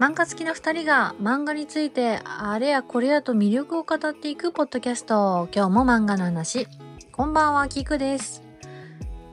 [0.00, 5.46] 漫画好きな二人が漫画についてあれやこれやと魅力を語っていくポッドキャスト。
[5.54, 6.66] 今日も漫画の話。
[7.12, 8.42] こんばんは、キクです。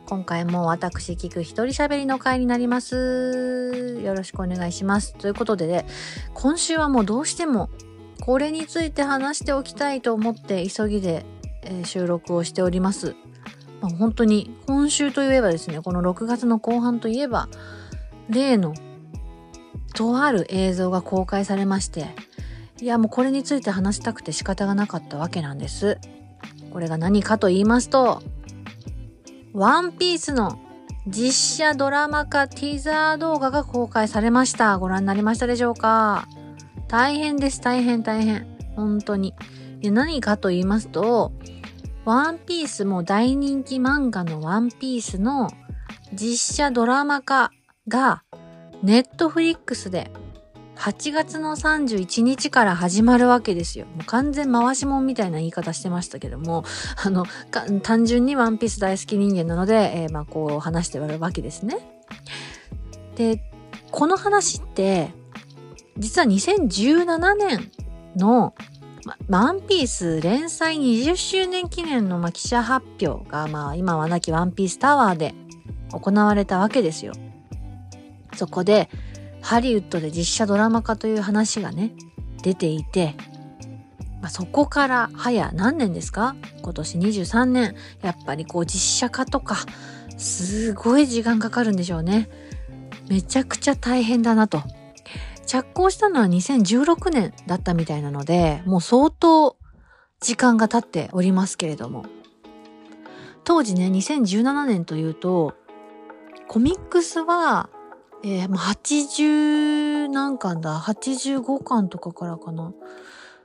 [0.08, 4.02] 今回も私、キク一人喋りの回になります。
[4.04, 5.14] よろしくお願いします。
[5.14, 5.86] ということでね、
[6.34, 7.70] 今週はもうどうしても
[8.20, 11.26] これについて話しておきたいと思って急ぎで、
[11.64, 13.16] え収録をしております。
[13.80, 17.48] まあ、本当に今週といえばですね、この6月の後半といえば、
[18.28, 18.74] 例の
[19.98, 22.06] とある映像が公開されまして、
[22.80, 25.98] いやもうこれについて話したくて仕方がなかったわけなんです。
[26.72, 28.22] これが何かと言いますと、
[29.54, 30.60] ワンピースの
[31.08, 34.78] 実写ドラマ化ティザー動画が公開されました。
[34.78, 36.28] ご覧になりましたでしょうか？
[36.88, 38.46] 大変です、大変、大変。
[38.76, 39.34] 本当に。
[39.80, 41.32] で何かと言いますと、
[42.06, 45.50] ワンピースも大人気漫画のワンピースの
[46.14, 47.52] 実写ドラマ化
[47.88, 48.24] が
[48.84, 50.12] ネットフリックスで
[50.78, 53.86] 8月の31日から始まるわけですよ。
[53.88, 56.64] もう完全回しもんみたいな言い方してましたけども、
[57.04, 57.26] あの、
[57.82, 61.80] 単純にワンピース大好き人間なので、えーまあこう話してるわけですね。
[63.16, 63.42] で、
[63.90, 65.12] この話って、
[65.98, 67.72] 実は2017年
[68.16, 68.54] の
[69.04, 75.34] まワンピース連載20周年記念のま記者発表が、まあ今はなきワンピースタワーで
[75.92, 77.14] 行われたわけですよ。
[78.38, 78.90] そこで、
[79.42, 81.94] ハリウッドで実写ドラマ化という話がね、
[82.44, 83.16] 出ていて、
[84.22, 86.36] まあ、そこから早何年ですか？
[86.62, 87.76] 今年23年。
[88.02, 89.58] やっぱりこう実写化とか、
[90.18, 92.30] すごい時間かかるんでしょうね。
[93.10, 94.64] めちゃくちゃ大変だなと。
[95.46, 99.56] 着工したのは2016年だったみたいなので、もう相当
[100.20, 102.06] 時間が経っておりますけれども。
[103.44, 105.54] 当時ね、2017年というと、
[106.48, 107.70] コミックスは、
[108.24, 112.74] えー、もう80何巻だ ?85 巻とかからかな。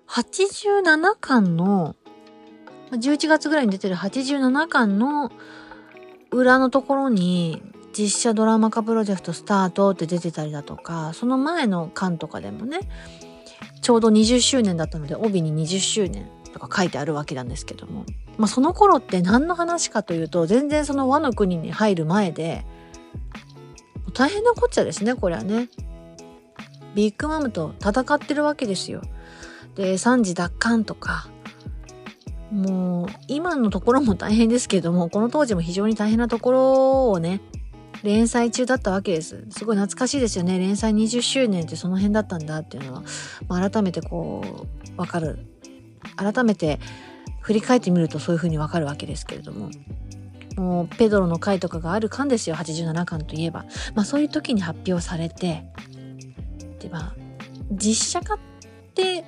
[0.08, 1.96] 87巻の、
[2.92, 5.32] 11月ぐらいに出てる87巻の
[6.30, 12.80] 裏のところに実写ドラマ化プロジェクトスタートって出てたりだとか、その前の巻とかでもね、
[13.82, 18.04] ちょうど20周年だったので帯に20周年とか書いてあるわけなんですけども、
[18.38, 22.64] まあその頃って何の話かというと、全然その和の国に入る前で、
[24.14, 25.68] 大変なこっちゃですね、これはね。
[26.94, 29.02] ビッグマムと戦ってるわけですよ。
[29.74, 31.28] で、3時奪還とか、
[32.50, 37.40] もう、今のところも大変ですけども、この当時も非常に大変なところをね、
[38.02, 39.46] 連載中だったわけです。
[39.50, 40.58] すごい懐かしいですよね。
[40.58, 43.02] 連載20周年ってその辺だったんだっていうのは、
[43.48, 45.46] まあ、改めてこう、わかる。
[46.16, 46.80] 改めて
[47.40, 49.70] 振り返ってみるとそういうふうにわかるわけですけれども。
[50.56, 52.56] もうペドロの回とかがある巻ですよ。
[52.56, 53.64] 87巻といえば、
[53.94, 55.64] まあ、そういう時に発表されて
[56.78, 57.14] でまあ
[57.70, 58.38] 実写化っ
[58.94, 59.24] て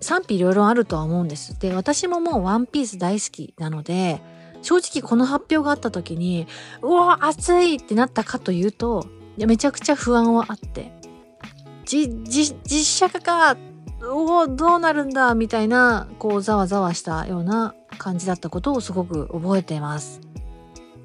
[0.00, 1.58] 賛否いろいろあるとは思うんです。
[1.58, 4.20] で私ももうワンピース大好きなので
[4.62, 6.46] 正直この発表があった時に
[6.82, 9.06] うわ熱いってなったかというと
[9.38, 10.92] めちゃくちゃ不安はあって。
[11.86, 13.56] じじ実写化か
[14.02, 20.20] おおどうなるんだみたいなこうざわざわしたような感じだったことをすごく覚えています。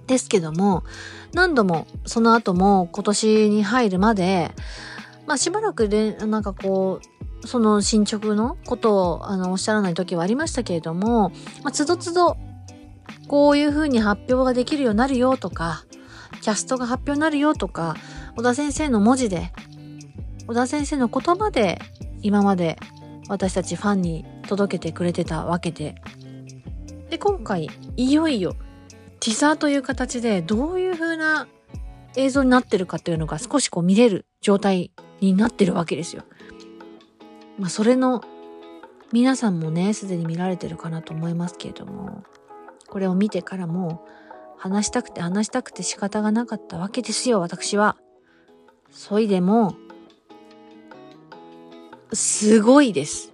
[0.08, 0.84] ですけども
[1.34, 4.52] 何度もその後も今年に入るまで
[5.26, 7.00] まあしばらくでなんかこ
[7.44, 11.30] うその進捗のことをあのおっしゃらない時はありましたけれども、
[11.64, 12.38] まあ、つどつど
[13.28, 15.86] こういうふうに発表ができるようになるよとか
[16.42, 17.96] キャストが発表になるよとか
[18.36, 19.54] 小田先生の文字で
[20.48, 21.80] 小田先生の言葉で
[22.22, 22.78] 今まで
[23.30, 25.96] 私たちファンに届けてくれてたわけで。
[27.22, 28.56] 今回、いよいよ、
[29.20, 31.48] ティザーという形でどういう風な
[32.16, 36.24] 映像になってるかっていうのが少しこう見れる状態になってるわけですよ。
[37.60, 38.24] まあ、それの、
[39.14, 42.24] 皆さんもね、すでに見られてるかなと思いますけれども、
[42.90, 44.04] これを見てからも、
[44.58, 47.98] 話したくて話したくて仕方がなかったわけですよ、私は。
[48.90, 49.76] そいでも、
[52.14, 53.31] すごいです。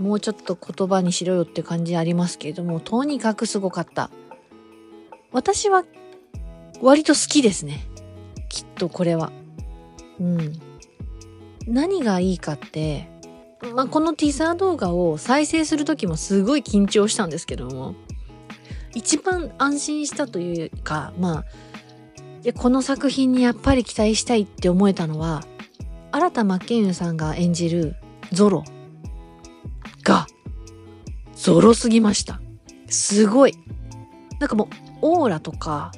[0.00, 4.10] もうちょっと言葉にしろよって感じありますけれども、とにかくすごかった。
[5.30, 5.84] 私は
[6.80, 7.86] 割と好きですね。
[8.48, 9.30] きっとこれは。
[10.18, 10.60] うん。
[11.66, 13.08] 何がいいかって、
[13.74, 17.94] まあ、このティザー動画を再生する時もすごい緊張したんですけども、
[18.94, 21.44] 一番安心したというか、まあ、
[22.42, 25.44] いやこの作品にやっぱり期待したいって思えたのは、
[26.10, 27.96] 新田真剣佑さんが演じる
[28.32, 28.64] ゾロ
[31.42, 32.40] ゾロすぎました。
[32.88, 33.54] すごい。
[34.38, 34.68] なんかもう
[35.02, 35.92] オーラとか、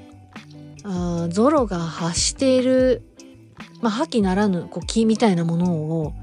[0.84, 3.02] あゾロが発している
[3.82, 6.14] まあ、覇気ならぬこう気みたいなものを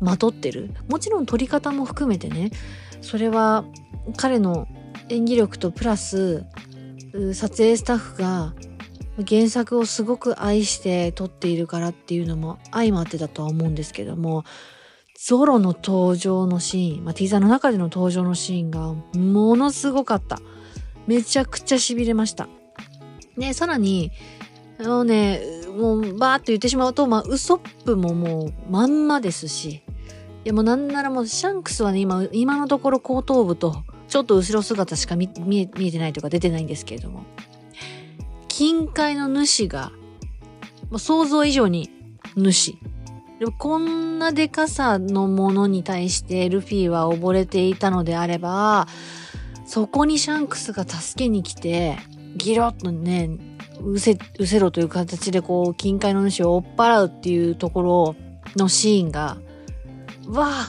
[0.00, 2.50] まとってるもちろん撮り方も含めてね
[3.00, 3.64] それは
[4.16, 4.68] 彼の
[5.08, 6.44] 演技力とプラス
[7.32, 8.54] 撮影スタッフが
[9.26, 14.44] 原作をすごく愛して撮っているからっていうのも相まってだとは思うんですけども
[15.18, 20.40] ゾロの登場のシーン、まあ、ティーザーの中での登場のシーンがものすごかった。
[21.06, 22.48] めちゃくちゃ痺れました。
[23.36, 24.10] ね、さらに、
[24.78, 25.40] あのね、
[25.76, 29.82] もうバーって言ってしまうと、まあ、ウソップももうまんまですし、
[30.44, 37.24] いやもうなんならもうシャンクスはね、今、今のところ後頭部と、ちょっと後ろ姿しか見見え見えてないというか出てないんですけれども、
[38.48, 39.92] 金塊の主が、
[40.90, 41.90] もう想像以上に
[42.36, 42.78] 主。
[43.38, 48.86] でもこんなでかさのものに対してルフィは溺れていたのであれば、
[49.66, 51.98] そこにシャンクスが助けに来て、
[52.36, 53.30] ギロッとね、
[53.82, 58.16] うせ、うせろという形でこう、金塊の主を追っ払うっていうところ
[58.56, 59.36] のシーンが、
[60.28, 60.68] わあ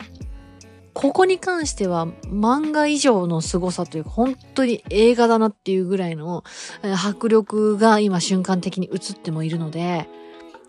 [0.94, 6.44] ここに関しては漫画以上の凄さというか、本当に映画だなっていうぐらいの
[6.82, 10.10] 迫力が今瞬間的に映ってもいるので、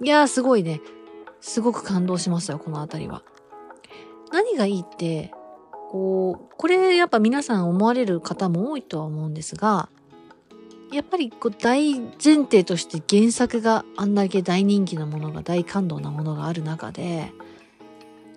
[0.02, 0.82] いやーすごいね、
[1.40, 3.22] すごく感動しましたよ、このあたりは。
[4.32, 5.32] 何がいいって、
[5.90, 9.88] こう、これやっぱ皆さん思われる方も多いとは思うんですが、
[10.92, 17.32] やっぱりこう大前提として原作があんだけ大人気なものが大感動なものがある中で、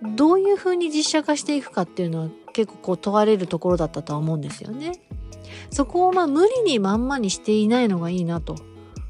[0.01, 4.93] どういう風に実写化していくかっていうのは結構こう問われるところだったとは思うんですよね。
[5.69, 8.55] そこをまあ無理にまんまにしていないのがいいなと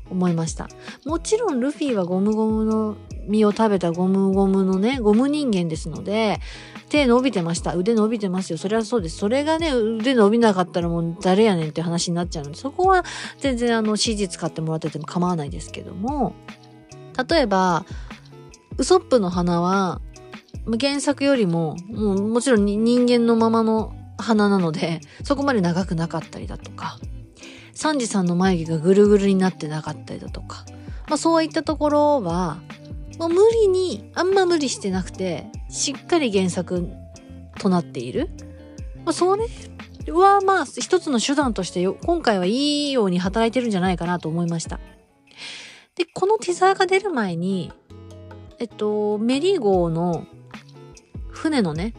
[0.10, 0.68] 思いました。
[1.06, 2.98] もちろんルフィはゴムゴムの
[3.28, 6.40] 実を食べたゴムゴムのね、ゴム人間ですので、
[6.90, 7.76] 手伸びてました。
[7.76, 8.58] 腕伸びてますよ。
[8.58, 9.18] それはそうです。
[9.18, 13.06] それがね、腕伸びなかったらもう誰やねんって話になっちゃうので、そこは
[13.40, 16.36] 全然あの CG 使ってもらってても構わないですけども、
[17.30, 17.86] 例えば、
[18.78, 20.02] ウソップの花は、
[20.80, 27.00] 原作よりも、もうもちろん人間のままの花なので、そこまで長くなかったりだとか、
[27.74, 30.66] サンジさんの眉毛がぐるぐるになってなかったりだとか、
[31.08, 32.60] まあそういったところは、
[33.22, 36.90] もう無理に、あんま無理してなくて、しっかり原作
[37.60, 38.30] となっている。
[39.06, 39.46] まあ、それ
[40.12, 44.80] はまあ一つの手段として今回はいいように働いてるんじゃないかなと思いました。
[45.94, 47.72] で、このティザーが出る前に、
[48.58, 50.26] えっと、メリー号の
[51.30, 51.94] 船のね、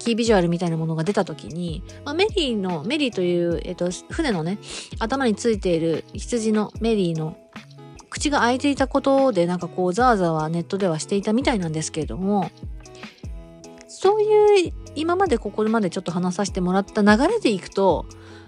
[0.00, 4.58] キービジュアルみたいなものが出た時に、まあ、メリーの、メリーという、えっと、船のね、
[4.98, 7.36] 頭についている羊のメリーの
[8.10, 12.50] 口が開いていたことでなんかこうザーザーはネットではしていたみたいなんですけれども
[13.88, 18.06] そういう今までここまでちょっと話させてもらった流れでいくと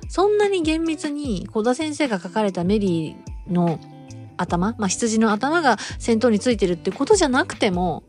[0.08, 3.78] そんなに厳密に小田先生が書かれたメリーの
[4.36, 8.02] 頭、まあ、羊の頭が先頭についてるってことじゃなくても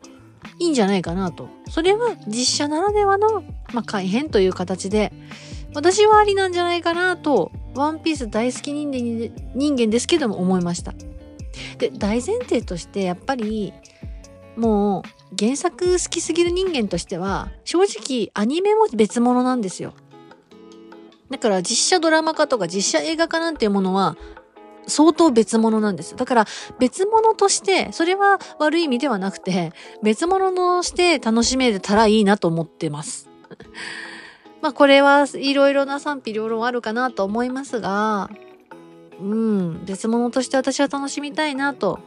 [0.60, 1.50] いいんじゃないかなと。
[1.70, 3.42] それは実写ならではの、
[3.74, 5.12] まあ、改変という形で、
[5.74, 10.94] 私はありなんじゃないかなと、ワンピース大好き人間人間ですけども思いました。
[11.78, 13.74] で大前提としてやっぱり
[14.56, 19.94] もう原作好きすぎる人間としては正直アニメも別物なんですよ。
[21.30, 24.16] だから実写ドラマ化とか実写映画化なんていうものは
[24.88, 26.16] 相当別物なんです。
[26.16, 26.46] だから
[26.80, 33.30] 別物として、それは悪い意味ではなくて、別物として楽しめたらいいなと思ってます。
[34.62, 38.30] まあこれはいろいろな賛否両論あるかなと思いますが、
[39.20, 42.00] うん、別物として私は楽しみたいなと。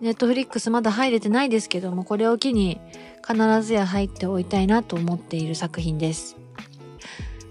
[0.00, 2.80] ネットフリックスまだ入れてないですけども、これを機に
[3.26, 6.36] 必ずや入っておいたいなと思っている作品です。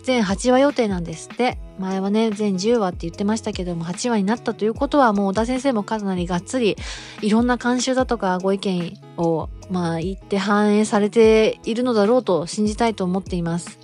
[0.03, 1.57] 全8話予定なんですって。
[1.79, 6.77] 前はね、全10話って言ってましたけども、8話になったということは、もう小田先生もかなりがっつり、
[7.21, 13.79] いろんな監修だとかご意見を、まあ、言って反映されているのだろうと信じたいと思っています。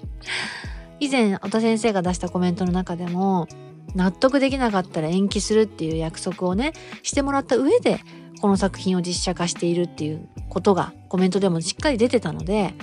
[0.99, 3.47] 以前、小田先生が出したコメントの中でも、
[3.95, 6.73] 納得できなかったら延期するっていう約束をね、
[7.03, 7.99] してもらった上で、
[8.41, 12.73] この作品を実写化しているっていうことがコメントでもしっかり出てたので、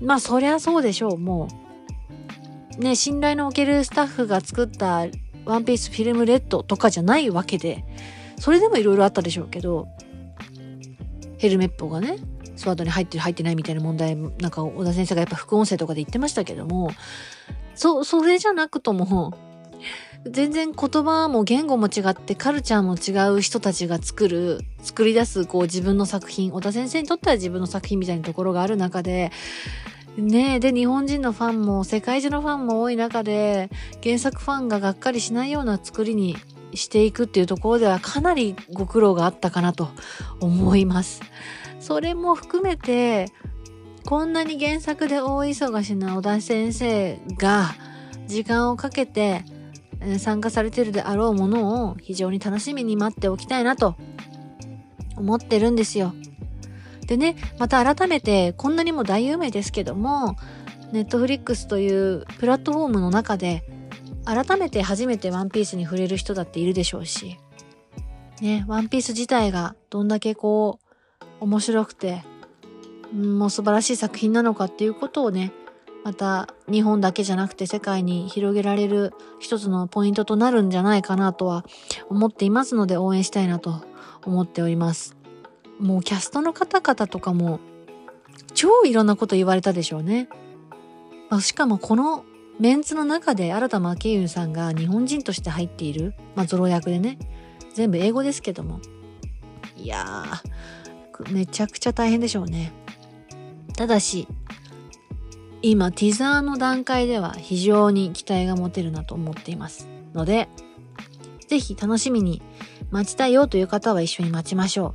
[0.00, 1.48] まあそりゃそうでしょう、も
[2.78, 2.82] う。
[2.82, 5.06] ね、信頼のおけるスタッフが作った
[5.46, 7.84] ワンピースフィルムレッドとかじゃないわけで、
[8.38, 9.88] それでもいろいろあったでしょうけど、
[11.38, 12.18] ヘルメットがね、
[12.56, 16.90] スワードに入ってる入ってないみたいな問題、なんか小田先生がやっぱ副音声とかで言ってましたけども、
[17.74, 19.36] そ、それじゃなくとも、
[20.24, 29.30] 全然言葉も言語も違ってカルチャーも違う人たちが作る、作り出すこう自分の作品、小田先生にとっては自分の作品みたいなところがある中で、
[30.16, 33.68] ねえ、で、日本人のファンも、世界中のファンも多い中で、
[34.02, 36.36] 原作ファンががっかりしないような作りに
[36.72, 39.90] していくっていうところではかなりご苦労があったかなと
[40.40, 41.20] 思います。
[41.80, 43.26] それも含めて、
[44.06, 47.74] こんなに原作で大忙しな小田先生が
[48.26, 49.44] 時間をかけて
[50.18, 53.96] 参加されてるであろうものを非常に楽しみに待っておきたいなと
[55.16, 56.14] 思ってるんですよ。
[57.06, 60.36] でね、また改めてこんなにも大有名ですけども、
[60.92, 63.64] ネットフリックスというプラットフォームの中で
[64.24, 67.38] 改めて初めてワンピースに触れる人だっているでしょうし、
[68.40, 70.80] ね、ワンピース自体がどんだけこ
[71.40, 72.24] う面白くて、
[73.12, 75.52] もう素晴らしい作品なのかっていうことをね、
[76.06, 81.64] また日本だけじゃなくて世界に広げられる一つのポイントとなるんじゃないかなとは
[82.08, 83.84] 思っていますので応援したいなと
[84.24, 85.16] 思っております。
[85.80, 87.58] もうキャストの方々とかも
[88.54, 90.28] 超いろんなこと言われたでしょうね。
[91.28, 92.24] あ、しかもこの
[92.60, 97.18] メンツの中で新田真剣佑さんが日本人として入っている、まあ、ゾロ役でね、
[97.74, 98.78] 全部英語ですけども。
[99.76, 102.72] いやー、めちゃくちゃ大変でしょうね。
[103.76, 104.28] ただし、
[105.68, 110.48] 今、ティザーの段階では非常に期待が持てるなと思っていますので、
[111.48, 112.40] ぜひ楽しみに
[112.92, 114.94] 待ちたいよという方は一緒に待ちましょ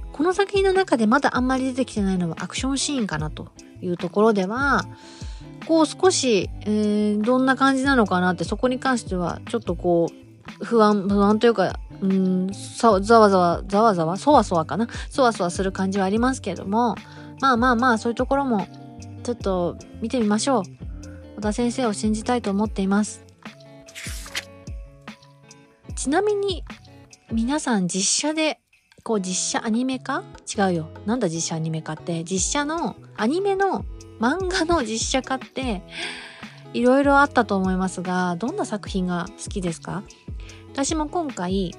[0.00, 0.06] う。
[0.12, 3.48] この作品の中でまだあんまり出てきてないのはアクションシーンかなと
[3.82, 4.84] いうところでは、
[5.66, 10.08] こう少し、えー、どんな感じなのかなってそこに関してはちょっとこ
[10.60, 14.86] う不安、不安というか、うん、ざわざわ、ざわざわ、そわそわかな？
[15.10, 16.94] そわそわする感じはありますけれども、
[17.40, 18.68] まあまあまあそういうところも
[19.24, 20.62] ちょっと見てみましょう。
[21.36, 23.24] 小田先生を信じたいと思っています。
[25.96, 26.62] ちなみに、
[27.32, 28.60] 皆さん実写で、
[29.02, 30.22] こう実写アニメ化
[30.56, 30.88] 違うよ。
[31.06, 32.22] なんだ実写アニメ化って。
[32.22, 33.86] 実写の、アニメの
[34.20, 35.82] 漫画の実写化って、
[36.74, 40.02] いろいろあったと思いますが、どんな作品が好きですか？
[40.72, 41.74] 私も今回、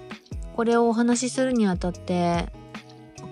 [0.55, 2.51] これをお話しするにあたって、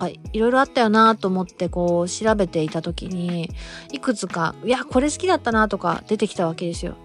[0.06, 3.50] かいろいろあったよなと思ってこう調べていた時に、
[3.92, 6.96] いくつか、いや、これ好きだったなとか出てきたわけですよ。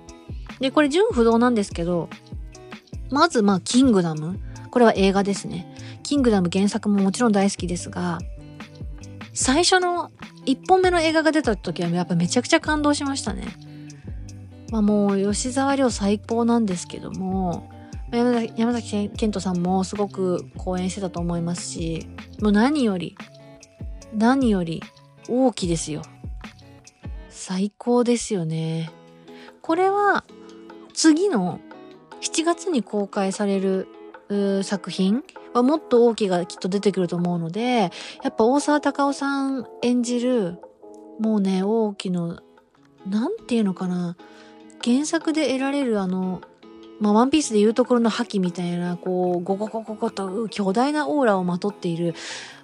[0.59, 2.09] で、これ純不動なんですけど、
[3.09, 4.39] まずまあ、キングダム。
[4.71, 5.73] これは映画ですね。
[6.03, 8.19] キングダム原作ももちろん大好きですが、
[9.33, 10.11] 最初の
[10.45, 13.47] 1本目の映画が出た時はやっぱめちゃくちゃ感動しましたね。
[14.71, 17.69] まあもう吉沢亮最高なんですけども、
[18.11, 22.07] 山崎山崎賢人さんもすごく講演してたと思いますし、
[22.41, 23.15] もう何より、
[24.13, 24.81] 何より
[25.29, 26.01] 大きですよ。
[27.29, 28.91] 最高ですよね。
[29.61, 30.23] これは
[30.93, 31.59] 次の
[32.21, 33.87] 7月に公開される
[34.63, 35.23] 作品
[35.53, 37.91] はもっと大きがきっと出てくると思うので、
[38.23, 40.59] やっぱ大沢たかおさん演じる、
[41.19, 42.39] もうね、大きの、
[43.07, 44.17] なんていうのかな、
[44.83, 46.41] 原作で得られるあの、
[46.99, 52.13] まあ、ワンピースでいうところの覇気みたいな、こう、ゴゴゴゴゴと巨大なオーラをまとっている、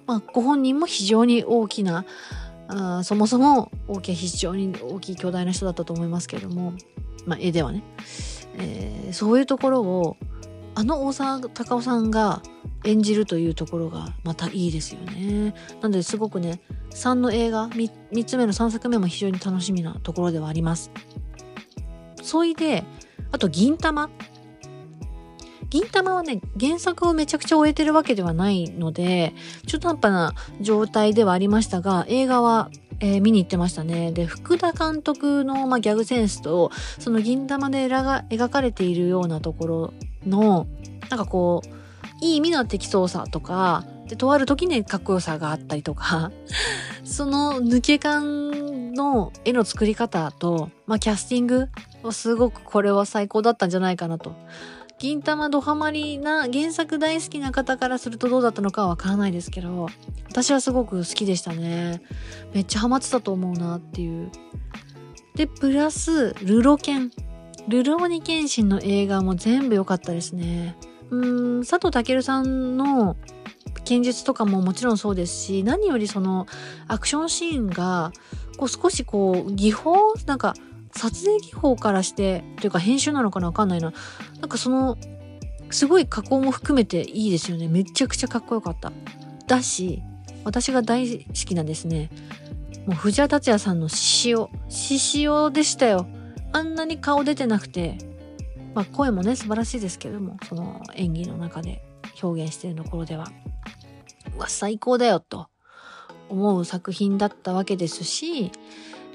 [0.06, 2.04] まあ、ご本人も非常に大きな、
[2.68, 6.74] あそもそも大きい、非常に大きい巨大な人だったと思いますけれども、
[7.24, 7.82] まあ、絵ではね、
[8.58, 10.16] えー、そういうところを、
[10.74, 12.42] あの大沢たかおさんが
[12.84, 15.54] 演じるというところがまたいいですよね。
[15.80, 20.90] なのですごくね、3の映画3、3つ目の3作目も非常に楽しみなところではあります。
[22.22, 22.84] そいで、
[23.32, 24.10] あと、銀玉。
[25.70, 29.34] 銀玉はね、原作をめちゃくちゃ終えてるわけではないので、
[29.66, 34.12] 中途半端な状態ではありましたが、映画は、えー、見に行ってましたね。
[34.12, 39.94] で、福田監督の、まあ、ギャグセンスと、その銀玉で描かれているようなところ
[40.26, 40.66] の、
[41.10, 46.30] なんかこう、いい意味の適当さとか、で、とある時にかっこよさがあったりとか、
[47.04, 51.68] その抜け感の絵の作り方と、まあ、キャスティング
[52.12, 54.34] すごくこれは最高だったんじゃないかなと。
[54.98, 59.88] 銀玉ドハマりな原作大好きな方からするとどうだったのかはわからないですけど、
[60.28, 62.00] 私はすごく好きでしたね。
[62.54, 64.30] めっちゃハマってたと思うなっていう。
[65.34, 67.10] で、プラス、ルロケン。
[67.68, 70.76] ルローニケンシンの映画も全部良かったですね。
[71.10, 73.16] うん、佐藤健さんの
[73.84, 76.46] 剣術とかももちろんそうですし、何よりその
[76.88, 78.12] アクションシーンが、
[78.56, 80.54] こう少しこう、技法なんか、
[80.96, 83.92] 撮影技法からして、というか編集なのかなわかんないな。
[84.40, 84.96] なんかその、
[85.70, 87.68] すごい加工も含めていいですよね。
[87.68, 88.92] めちゃくちゃかっこよかった。
[89.46, 90.02] だし、
[90.44, 92.10] 私が大好きなですね、
[92.86, 94.50] もう藤原達也さんの獅子王。
[94.68, 96.06] 獅子王でしたよ。
[96.52, 97.98] あんなに顔出てなくて、
[98.74, 101.84] まあ声もね、素晴らしいですけども、その演技の中で
[102.22, 103.26] 表現してるところでは。
[104.36, 105.48] うわ、最高だよと
[106.28, 108.52] 思う作品だったわけですし、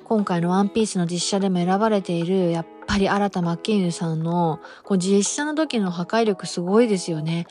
[0.06, 7.48] 今回のワンピースの実写でも選ばれている、やっぱり新田真剣佑さんのこう実写の時の破壊力すごいですよね。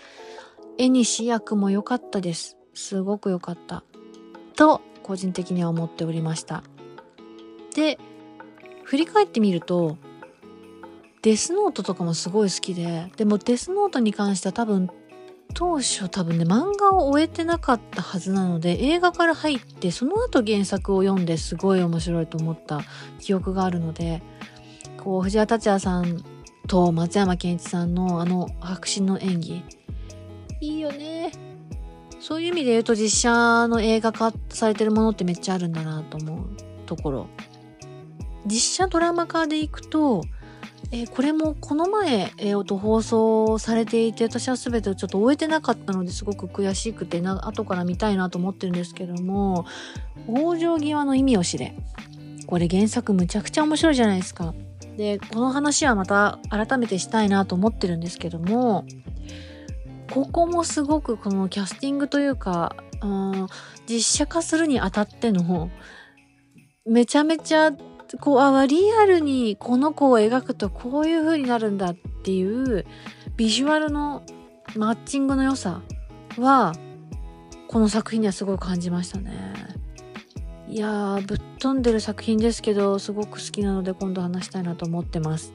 [0.76, 2.56] 絵に主役も良かったです。
[2.74, 3.84] すごく良かった。
[4.56, 6.62] と、個人的には思っておりました。
[7.74, 7.98] で、
[8.84, 9.96] 振り返ってみると、
[11.22, 14.90] デスノートとかもすごい好きで、でもデスノートに関しては多分、
[15.54, 22.80] 当初多分ね、漫画を終えてなかったはずなので、映画から入って、その後原作を読んですごい面白いと思った
[23.18, 24.22] 記憶があるので、
[24.96, 26.24] こう、藤原達也さん
[26.66, 29.64] と松山ケンイチさんのあの白真の演技、
[30.60, 31.32] いいよね。
[32.20, 36.46] そういう意味で言うと実写の映画化されてるものってめっちゃあるんだなと思う
[36.86, 37.26] ところ。
[38.46, 40.22] 実写ドラマ化でいくと、
[40.92, 49.66] えー、これもこの前、えー、と放送されていて私は全てをちょっと終えてなかったのですごく悔しくてな後から見たいなと思ってるんですけども
[50.26, 51.74] 往生際の意味を知れ。
[52.46, 54.54] これ原作むちゃくちゃ面白いじゃないですか。
[54.96, 58.84] でこの話はまた改めてしたいなと思ってるんですけども
[60.12, 63.46] ここもすごくこのキャスティングというか、うん、
[63.88, 65.70] 実写化するにあたっての
[66.84, 67.70] めちゃめちゃ
[68.18, 72.86] こうあリアルにこの子を描くとこういう風になるんだっていう
[73.36, 74.22] ビジュアルの
[74.76, 75.82] マッチングの良さ
[76.38, 76.72] は
[77.68, 79.54] この作品にはすごい感じましたね。
[80.68, 85.52] いやーぶっ飛んでる作品ですけどすごく好きなので今度話したいなと思ってます。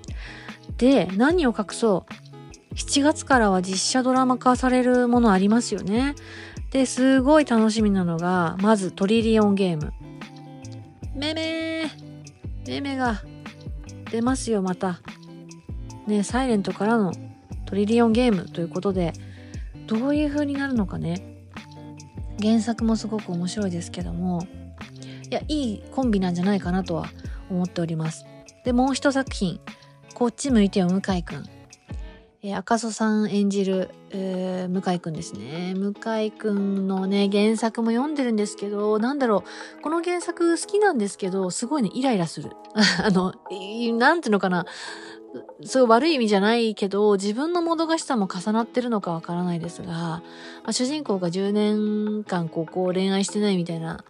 [0.78, 6.16] で何を隠そう7月からは実写ドラマ化されるものありますよね。
[6.72, 9.94] で、すごい楽しみなのが、まずトリリオンゲーム。
[11.16, 12.05] めめー
[12.67, 13.22] めめが
[14.12, 15.01] 出ますよ、また。
[16.07, 17.13] ね、サイレントからの
[17.65, 19.13] トリリオンゲームということで、
[19.88, 21.36] どういう風になるのかね。
[22.41, 24.45] 原作もすごく面白いですけども、
[25.29, 27.07] いや、いいコンビなんじゃないかなとは
[27.50, 28.25] 思っております。
[28.63, 29.60] で、もう一作品、
[30.13, 31.55] こっち向いてよ、向井くん。
[32.48, 35.74] え、赤楚さん演じる、えー、向井くんですね。
[35.76, 39.43] 向井くんのね、原作も読んでるんですけど、なんだろ
[39.80, 42.52] う、この原作好きなんですけど、すごいね、イライラする。
[43.04, 43.34] あの、
[43.98, 44.67] なんていうのかな。
[45.63, 50.24] そうい悪い意味じゃないけど、自分のもどかしさも重なってるのかわからないですが、ま
[50.65, 54.06] あ、主人公が10年間ここ恋愛してないみたいな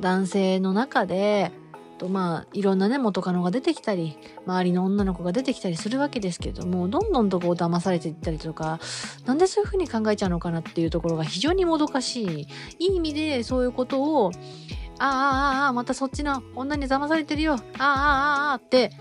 [0.00, 1.52] 男性の中で、
[1.96, 8.78] とまあいろんなね元カノが出てきたり周りの女の子が出てきたりするわけですけどもどんどんとこう騙されていったりとか
[9.24, 14.32] なんでそういうふうに考えちゃうのかなっていうところが非常にもどかしいいい意味でそういうことを
[14.98, 17.88] ああああああまたそっちの女に騙されてるよあああ
[18.48, 18.92] あああって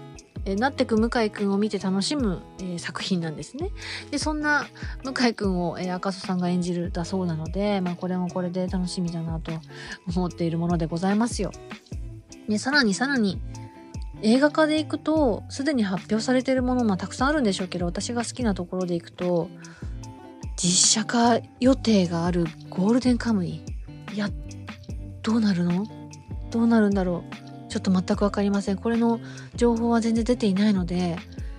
[0.45, 3.71] えなってく向井くんを見て楽しむ、えー、作品なんですね。
[4.11, 4.67] で、そんな
[5.03, 9.51] 向井くんを、えー、赤楚さんが演じるだそうなので、まあこれもこれで楽しみだなと
[10.15, 11.51] 思っているものでございますよ。
[12.47, 13.41] ね、さらにさらに、
[14.21, 19.49] 映画化でいくと、すでに発表されているものもたくさんあるんでしょうけど、私が好きなところでいくと、
[20.55, 23.61] 実写化予定があるゴールデンカムイ。
[24.13, 24.29] いや、
[25.21, 25.85] どうなるの？
[26.49, 27.23] どうなるんだろ
[27.67, 27.69] う？
[27.69, 28.77] ちょっと全くわかりません。
[28.77, 29.19] これの
[29.55, 31.17] 情報は全然出ていないので、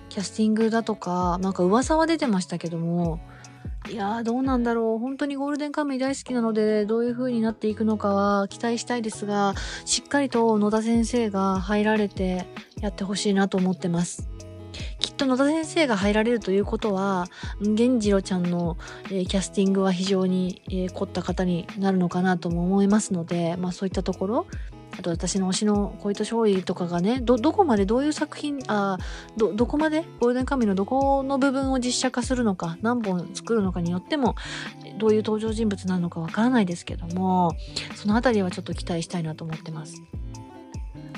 [0.09, 3.19] キャスティングだとか、なんか噂は出てましたけども、
[3.89, 4.99] いやーどうなんだろう。
[4.99, 9.53] 本当にゴールデンカムイ大好きなので、どういう風になっていくのかは期待したいですが、
[9.85, 12.47] しっかりと野田先生が入られて
[12.81, 14.29] やってほしいなと思ってます。
[14.99, 17.27] きっと野田先生が入られるということは、
[17.61, 24.47] 源次郎ちゃんの、えー、キャスティングは非常に、えー、凝った方になるのかなとも思いますので、まあそういったところ、
[24.97, 28.97] あと私の推しの小糸勝利とかがね、ど、どこまでどういう作品、あ
[29.37, 34.35] ど、どこまでゴールデンカムイのどこの部分を実写化するのか、何本作るのかによっても、
[34.97, 37.55] どういう登場人物なのかわからないですけども、
[37.95, 40.01] そのあたりはちょっと期待したいなと思ってます。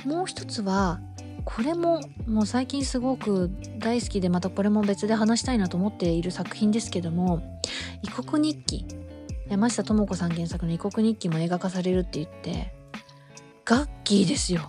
[0.05, 0.99] もう一つは、
[1.45, 7.41] これももう最近すごく大好きでまたこれも別で話したいなと思っている作品ですけども
[8.03, 8.85] 「異国日記」
[9.49, 12.78] 山下智子さん原作の「異国日記」も映画化されるって言って
[13.69, 14.67] ガッキーですよ。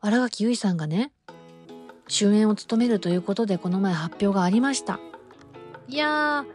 [0.00, 1.10] 新垣結衣さんがね、
[2.06, 5.00] 主演を務めるということでこの前発表がありました。
[5.88, 6.46] いや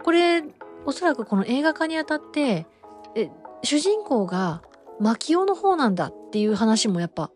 [0.00, 0.42] ー、これ、
[0.84, 2.66] おそらくこの映画化にあたって、
[3.14, 3.30] え、
[3.62, 4.62] 主人公が
[4.98, 7.30] 牧雄の方なんだっていう話もやっぱ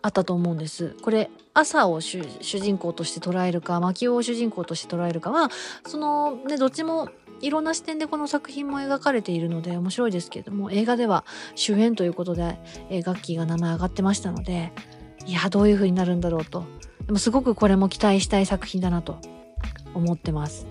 [0.00, 0.94] あったと思うんです。
[1.02, 5.50] これ、朝を主人公として捉えるか、牧雄を主人公として捉えるかは、
[5.84, 7.08] そのね、どっちも
[7.40, 12.58] いろんな視点でこの作品も描かれているので面白いですけれども映画では主演ということで、
[12.90, 14.72] えー、ガッキーが名前上がってましたので
[15.26, 16.64] いやどういう風になるんだろうと。
[17.06, 19.18] でもすごくこれも期待したい作品だなと
[19.94, 20.66] 思ってます。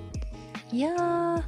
[0.71, 1.43] いやー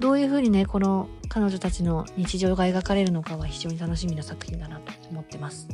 [0.00, 5.68] どういう風にねこの彼女たちの日常が描かれるのかは非常に楽しみな作品だなと思ってます。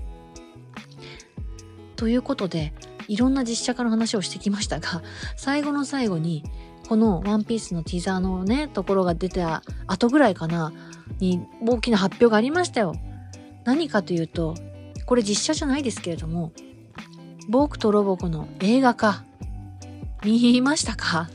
[1.97, 2.75] ということで
[3.09, 5.03] いろんな実写化の話をしてきましたが、
[5.37, 6.45] 最後の最後に、
[6.89, 10.73] このワンピースのティザーのね、ところが出た後ぐらいかな、
[11.21, 12.95] に大きな発表がありましたよ。
[13.65, 14.55] 何かというと、
[15.07, 16.53] これ実写じゃないですけれども、
[17.49, 19.25] 僕とロボコの映画化、
[20.25, 21.29] 見ましたか？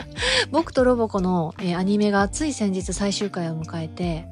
[0.50, 4.26] 僕とロボコの、えー、アニメがつい先日最終回を迎えて、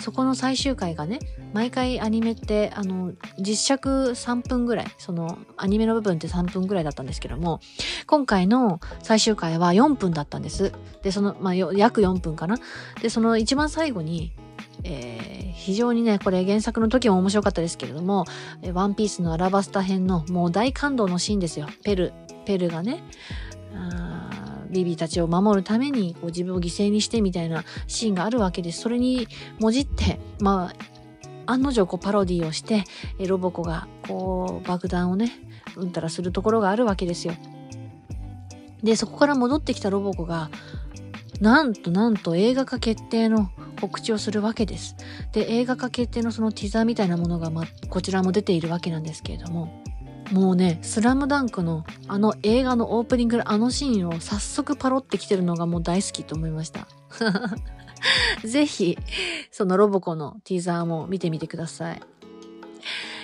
[0.00, 1.20] そこの最終回がね、
[1.52, 7.60] 毎回アニメって、あの、実尺3分ぐらい、その、アニメの部分って3分ぐらいだったんですけども、
[8.06, 10.72] 今回の最終回は4分だったんです。
[11.02, 12.56] で、その、まあ、約4分かな。
[13.00, 14.32] で、その一番最後に、
[14.84, 18.24] えー、非常にね、これ原作の時も面白かったですけれども、
[18.72, 21.68] ワンピースのアラバスタ編のもう大感動のシーンですよ。
[21.84, 22.12] ペル、
[22.44, 23.04] ペルがね、
[24.72, 28.80] ビビたちを守るためにこう自分を犠牲にしてみたいなシーンがあるわけです。
[28.80, 29.28] それに
[29.60, 30.72] もじって、ま
[31.46, 32.84] あ、案の定こうパロディをして、
[33.26, 35.30] ロボコがこう爆弾をね、
[35.76, 37.34] うんたらするところがあるわけですよ。
[38.82, 40.50] で、そこから戻ってきたロボコが、
[41.40, 44.96] なんとなんと映画化決定の告知をするわけです。
[45.32, 49.82] で、映画化決定のそのティザーみたいなものが、まこちらも出ているわけなんですけれども、
[50.32, 56.88] もうね、スラムダンクのあの映画のオープニングのあのシーンを早速パロってきてるのがもう大好きと思いました。
[58.42, 58.98] ぜひ、
[59.50, 62.00] そのロボコのティーザーも見てみてください。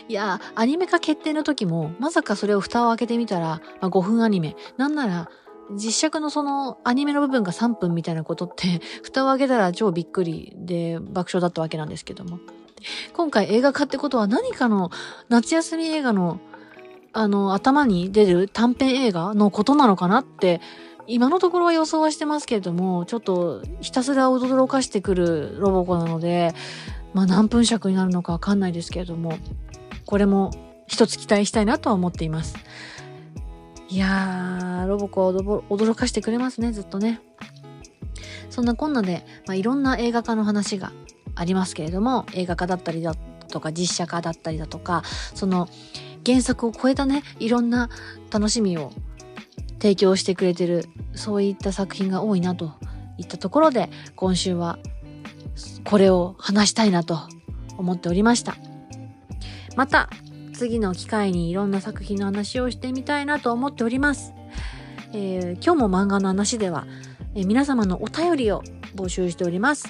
[0.08, 4.54] いや、アニメ化決定の時も、まさかそれを蓋を開けてみたら、まあ、5分アニメ。
[4.76, 5.30] なんなら、
[5.72, 12.38] 実写のそのアニメの部分が3分みたいなことって、 蓋を開けたら超びっくりで爆笑だったわけなんですけども。
[13.12, 14.90] 今回映画化ってことは何かの
[15.28, 16.40] 夏休み映画の
[17.12, 20.60] あの、頭に出る短編映画のことなのかなって、
[21.06, 26.54] 今のところは予想はしてますけれども、ちょっとひたすら驚かしてくるロボコなので、
[27.14, 29.38] まあ何分尺になるのかわかんないですけれども、
[30.04, 30.50] これも
[30.86, 32.56] 一つ期待したいなとは思っています。
[33.88, 37.20] いやー、ロボコは驚かしてくれますね、ずっとね。
[38.50, 40.92] そんなこんなで、まあ、いろんな映画化の話が
[41.34, 45.02] ありますけれども、映画化だったりだとか、実写化だったりだとか、
[45.34, 45.68] その、
[46.28, 47.88] 原作を超えたね、いろんな
[48.30, 48.92] 楽しみを
[49.80, 52.74] 提供してくれてる、そういった作品が多いなと
[53.16, 54.78] いったところで、今週は
[55.84, 57.18] これを話したいなと
[57.78, 58.56] 思っておりました。
[59.74, 60.10] また、
[60.52, 64.34] 次の機会にいろんな作品の話をしてみたいなと思っております。
[65.14, 66.86] えー、今日も漫画の話では、
[67.34, 68.62] えー、皆様のお便りを
[68.94, 69.88] 募集しております。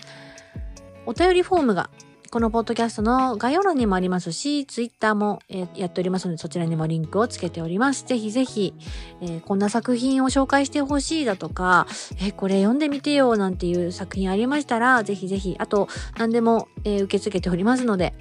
[1.05, 1.91] お便りフォームが
[2.31, 8.05] このポッドキャストの概要欄にもありますし、ツイッターも、えー、やっておりますので、そちらにもリンクをつけております。
[8.07, 8.75] ぜひぜひ、
[9.23, 11.87] えー、こんな作品を紹介してほしいだとか、
[12.21, 15.89] えー、これ読んでみてよなんていう作品ありましたら、ぜひぜひ、あと、
[16.19, 18.13] 何でも、え受け付けておりますので、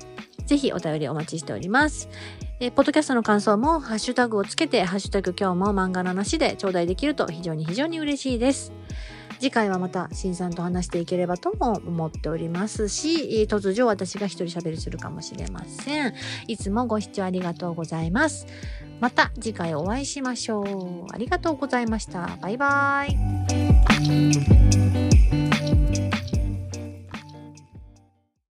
[0.45, 2.07] ぜひお便りお待ちしております。
[2.61, 8.71] えポッドキャストの感想もハッシュタグをつけて、ハッシュタグ今日も漫画の話で頂戴できると非常に非常に嬉しいです。
[9.39, 16.13] 次回はまた新さんと話していければとも思っておりますし、突如私が一人喋りするかもしれません。
[16.47, 18.47] いつもご視聴ありがとうございます。
[18.99, 21.05] また次回お会いしましょう。
[21.13, 22.37] ありがとうございました。
[22.41, 24.86] バイバーイ。